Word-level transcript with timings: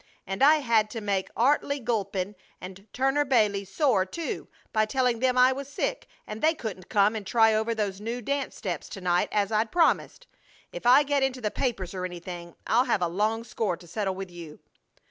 And 0.25 0.41
I 0.43 0.55
had 0.55 0.89
to 0.89 0.99
make 0.99 1.31
Artley 1.35 1.77
Guelpin, 1.79 2.33
and 2.59 2.87
Turner 2.91 3.23
Bailey 3.23 3.63
sore, 3.65 4.03
too, 4.03 4.47
by 4.73 4.87
telling 4.87 5.19
them 5.19 5.37
I 5.37 5.51
was 5.51 5.67
sick 5.67 6.07
and 6.25 6.41
they 6.41 6.55
couldn't 6.55 6.89
come 6.89 7.15
and 7.15 7.23
try 7.23 7.53
over 7.53 7.75
those 7.75 8.01
new 8.01 8.19
dance 8.19 8.55
steps 8.55 8.89
to 8.89 9.01
night 9.01 9.29
as 9.31 9.51
I'd 9.51 9.71
promised. 9.71 10.25
If 10.73 10.87
I 10.87 11.03
get 11.03 11.21
into 11.21 11.39
the 11.39 11.51
papers 11.51 11.93
or 11.93 12.03
anything 12.03 12.55
I'll 12.65 12.85
have 12.85 13.03
a 13.03 13.07
long 13.07 13.43
score 13.43 13.77
to 13.77 13.85
settle 13.85 14.15
with 14.15 14.31
you." 14.31 14.57